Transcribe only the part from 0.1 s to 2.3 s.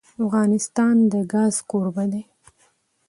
افغانستان د ګاز کوربه دی.